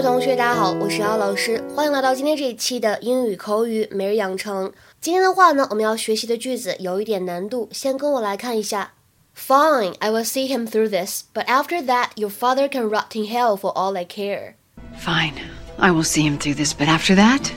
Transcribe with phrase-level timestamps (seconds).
[0.00, 4.72] 同学，大家好，我是姚老师，欢迎来到今天这一期的英语口语每日养成。
[5.00, 8.92] 今天的话呢，我们要学习的句子有一点难度，先跟我来看一下。
[9.36, 13.56] Fine, I will see him through this, but after that, your father can rot in hell
[13.56, 14.54] for all I care.
[14.96, 15.34] Fine,
[15.76, 17.50] I will see him through this, but after that,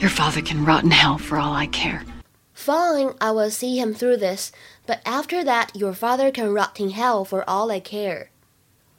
[0.00, 2.02] your father can rot in hell for all I care.
[2.52, 4.50] Fine, I will see him through this,
[4.86, 8.26] but after that, your father can rot in hell for all I care.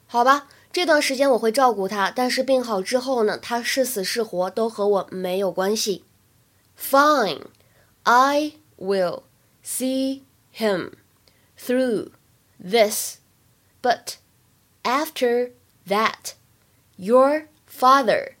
[0.06, 0.46] 好吧。
[0.76, 6.04] 这段时间我会照顾他，但是病好之后呢，他是死是活都和我没有关系。
[6.78, 7.42] Fine,
[8.04, 9.24] I will
[9.62, 10.22] see
[10.56, 10.92] him
[11.58, 12.12] through
[12.58, 13.18] this,
[13.82, 14.14] but
[14.82, 15.50] after
[15.86, 16.32] that,
[16.96, 18.32] your father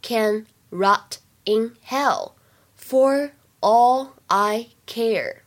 [0.00, 2.34] can rot in hell
[2.78, 5.38] for all I care.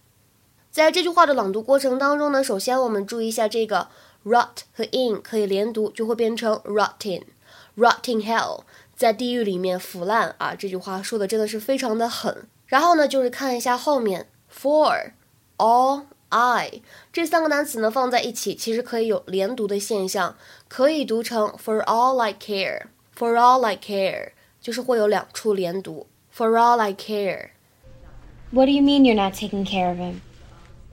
[0.69, 3.87] 在这句话的朗读过程当中呢，首先我们注意一下这个。
[4.23, 8.61] rot 和 in 可以连读，就会变成 rotting，rotting hell，
[8.95, 10.55] 在地狱里面腐烂啊！
[10.55, 12.47] 这句话说的真的是非常的狠。
[12.67, 15.11] 然后呢，就是看一下后面 for
[15.57, 20.35] all I 这三个单词呢放在一起，其实可以有连读的现象，
[20.67, 29.15] 可以读成 for all I care，for all I care，就是会有两处连读 for all I care。What do you mean you're
[29.15, 30.21] not taking care of him?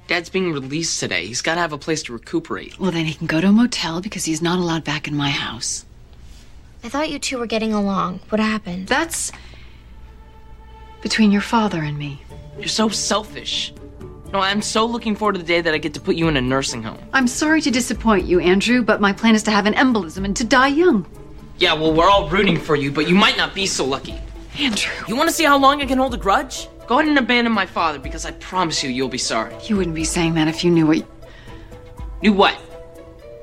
[0.07, 1.25] Dad's being released today.
[1.25, 2.79] He's got to have a place to recuperate.
[2.79, 5.29] Well, then he can go to a motel because he's not allowed back in my
[5.29, 5.85] house.
[6.83, 8.19] I thought you two were getting along.
[8.29, 8.87] What happened?
[8.87, 9.31] That's
[11.01, 12.21] between your father and me.
[12.59, 13.73] You're so selfish.
[14.31, 16.37] No, I'm so looking forward to the day that I get to put you in
[16.37, 16.99] a nursing home.
[17.13, 20.35] I'm sorry to disappoint you, Andrew, but my plan is to have an embolism and
[20.37, 21.05] to die young.
[21.57, 24.15] Yeah, well, we're all rooting for you, but you might not be so lucky.
[24.59, 24.93] Andrew.
[25.07, 26.67] You want to see how long I can hold a grudge?
[26.86, 29.54] Go ahead and abandon my father because I promise you you'll be sorry.
[29.68, 31.04] You wouldn't be saying that if you knew what.
[32.22, 32.54] Knew what?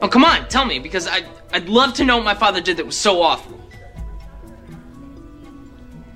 [0.01, 2.77] Oh, come on, tell me, because I, I'd love to know what my father did
[2.77, 3.57] that was so awful.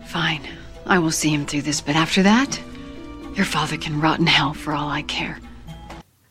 [0.05, 0.41] Fine.
[0.85, 2.59] I will see him through this, but after that,
[3.33, 5.37] your father can rot in hell for all I care.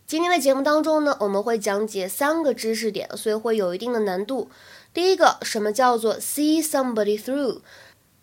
[0.06, 4.50] 今天的节目当中呢，我们会讲解三个知识点，所以会有一定的难度。
[4.92, 7.60] 第一个，什么叫做 see somebody through？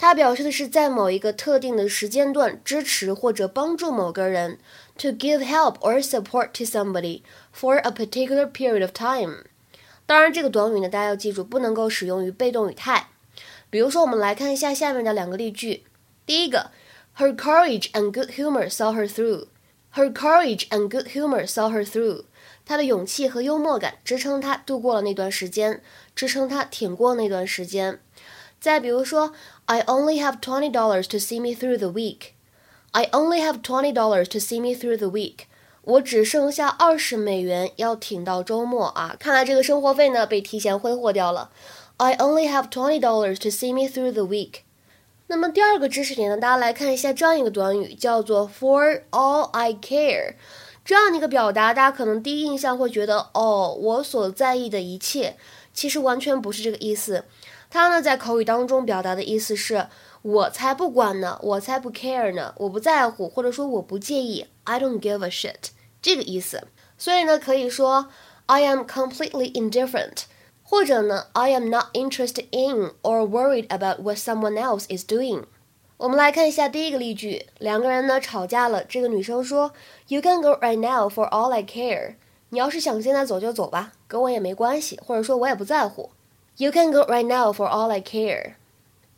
[0.03, 4.59] 它表示的是在某一个特定的时间段支持或者帮助某个人
[4.99, 7.23] ，to give help or support to somebody
[7.57, 9.45] for a particular period of time。
[10.05, 13.11] 当然，这个短语呢，大家要记住，不能够使用于被动语态。
[13.71, 15.85] 比如说，我们来看一下下面的两个例句。
[16.27, 16.73] 第一个
[17.17, 19.47] ，Her courage and good humor saw her through.
[19.95, 22.25] Her courage and good humor saw her through.
[22.67, 25.81] 她的勇气和幽默感支撑她度过了那段时间，
[26.17, 28.01] 支撑她挺过那段时间。
[28.61, 29.33] 再比如说
[29.67, 32.33] ，I only have twenty dollars to see me through the week.
[32.93, 35.47] I only have twenty dollars to see me through the week.
[35.83, 39.17] 我只剩下二十美元要挺到周末啊！
[39.19, 41.51] 看来这个生活费呢被提前挥霍掉了。
[41.97, 44.61] I only have twenty dollars to see me through the week.
[45.27, 50.35] 那么第二个知识点呢，大家来看一下这样一个短语，叫做 For all I care。
[50.85, 55.37] 这样的一个表达，大家可能第一印象会觉得，哦，我所在意的一切，
[55.73, 57.25] 其实完全不是这个意思。
[57.75, 59.87] 它呢，在口语当中表达的意思是
[60.21, 65.71] “我才不管呢，我才不 care 呢，我不在乎，或者说我不介意 ”，I don't give a shit
[66.03, 66.65] 这个意思。
[66.99, 68.09] 所以呢，可以说
[68.45, 70.25] I am completely indifferent，
[70.63, 75.45] 或者呢 I am not interested in or worried about what someone else is doing。
[75.97, 79.73] 我们来看一下第一个例句，两个人呢吵架了，这个女生说
[80.09, 82.17] You can go right now for all I care。
[82.51, 86.11] 你要是想现在走就走吧，跟我也没关系，或者说我也不在乎。
[86.58, 88.56] You can go right now for all I care.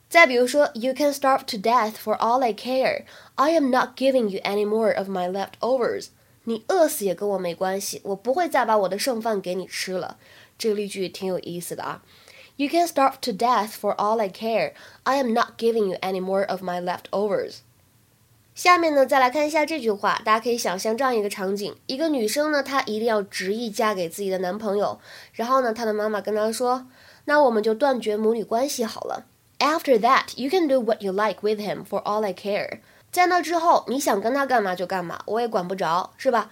[0.10, 3.04] 再比如说，You can starve to death for all I care.
[3.36, 6.08] I am not giving you any more of my leftovers.
[6.46, 10.18] 你饿死也跟我没关系，我不会再把我的剩饭给你吃了。
[10.58, 12.02] 这个例句挺有意思的啊。
[12.56, 14.74] You can starve to death for all I care.
[15.04, 17.60] I am not giving you any more of my leftovers.
[18.56, 25.00] 下面呢，再来看一下这句话，大家可以想象这样一个场景：一个女生呢，她一定要执意嫁给自己的男朋友，
[25.34, 26.88] 然后呢，她的妈妈跟她说。
[27.26, 29.26] 那我们就断绝母女关系好了。
[29.60, 32.80] After that, you can do what you like with him for all I care。
[33.12, 36.50] 在那之后，你想跟他干嘛就干嘛，我也管不着，是吧？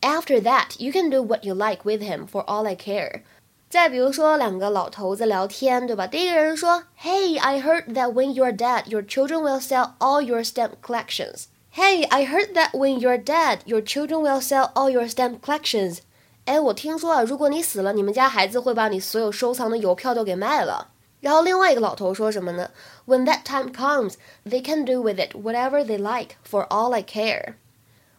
[0.00, 3.22] After that, you can do what you like with him for all I care。
[3.68, 6.06] 再比如说，两个老头子聊天，对吧？
[6.06, 11.44] 第一个人说：“Hey, I heard that when you're dead, your children will sell all your stamp collections.”
[11.74, 15.98] Hey, I heard that when you're dead, your children will sell all your stamp collections.
[16.45, 20.89] 哎，我听说啊，如果你死了，你们家孩子会把你所有收藏的邮票都给卖了。
[21.21, 22.69] 然后另外一个老头说什么呢
[23.07, 27.53] ？When that time comes, they can do with it whatever they like, for all I care.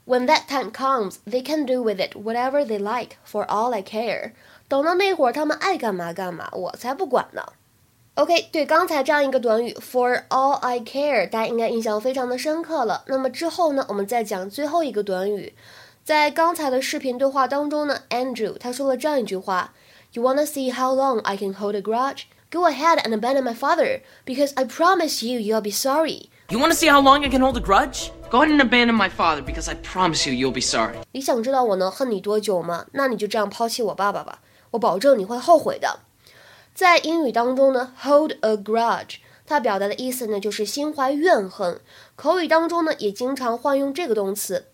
[0.07, 3.83] When that time comes, they can do with it whatever they like, for all I
[3.83, 4.33] care.
[4.69, 7.43] 等到那会儿，他们爱干嘛干嘛，我才不管呢。
[8.15, 13.05] OK，对刚才这样一个短语 For all I care，大家应该印象非常的深刻了。
[13.09, 15.53] 那么之后呢，我们再讲最后一个短语。
[16.04, 19.74] 在刚才的视频对话当中呢，Andrew 他说了这样一句话：
[20.14, 22.24] You wanna see how long I can hold a grudge?
[22.52, 26.30] Go ahead and abandon my father, because I promise you, you'll be sorry.
[26.50, 28.10] You want to see how long I can hold a grudge?
[28.32, 30.96] Go ahead and abandon my father because I promise you you'll be sorry.
[31.12, 32.88] 你想知道我能恨你多久吗？
[32.94, 34.42] 那你就这样抛弃我爸爸吧，
[34.72, 36.00] 我保证你会后悔的。
[36.74, 41.80] 在英语当中呢，hold a grudge，它表达的意思呢就是心怀怨恨。
[42.16, 44.66] 口语当中呢也经常换用这个动词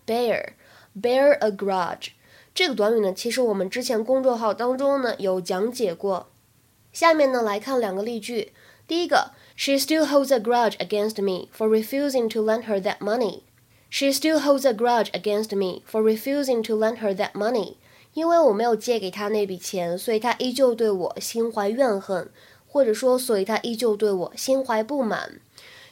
[1.00, 2.08] bear，bear a grudge。
[2.54, 6.28] 这个短语呢，其实我们之前公众号当中呢有讲解过。
[6.92, 8.52] 下面呢来看两个例句。
[8.86, 13.40] 第一个，She still holds a grudge against me for refusing to lend her that money.
[13.90, 17.74] She still holds a grudge against me for refusing to lend her that money.
[18.14, 22.30] 因为我没有借给她那笔钱，所以她依旧对我心怀怨恨，
[22.66, 25.40] 或者说，所以她依旧对我心怀不满。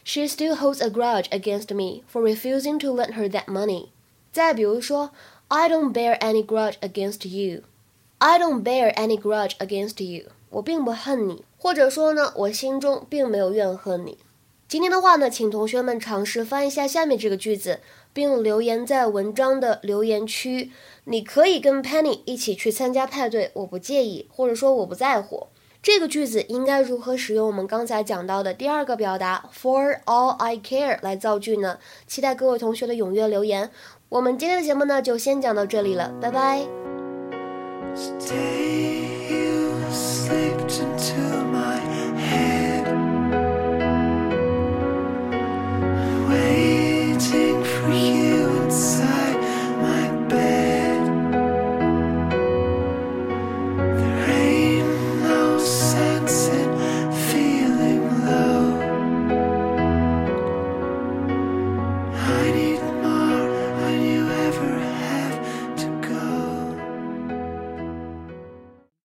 [0.05, 3.89] She still holds a grudge against me for refusing to lend her that money.
[4.32, 5.12] 再比如说
[5.48, 7.64] ，I don't bear any grudge against you.
[8.20, 10.26] I don't bear any grudge against you.
[10.50, 14.18] 我并不恨你，或者说呢，我心中并没有怨恨你。
[14.68, 17.80] 今天的话呢，请同学们尝试翻译一下下面这个句子，
[18.14, 20.72] 并留言在文章的留言区。
[21.06, 25.48] 你可以跟 Penny 一起去参加派对，我不介意，或者说我不在乎。
[25.82, 31.78] 这个句子应该如何使用我们刚才讲到的第二个表达 For all I care 来造句呢？
[32.06, 33.72] 期待各位同学的踊跃留言。
[34.10, 36.68] 我们今天的节目呢，就先讲到这里了，拜拜。
[39.92, 41.29] slipped into